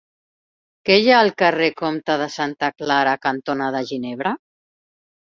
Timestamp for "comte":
1.81-2.15